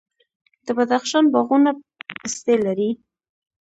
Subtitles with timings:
[0.65, 1.71] د بدخشان باغونه
[2.19, 2.89] پستې لري.